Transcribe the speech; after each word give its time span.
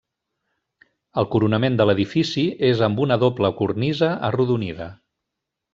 El 1.23 1.27
coronament 1.35 1.77
de 1.81 1.87
l'edifici 1.89 2.47
és 2.73 2.83
amb 2.89 3.05
una 3.07 3.21
doble 3.27 3.55
cornisa 3.61 4.13
arrodonida. 4.31 4.93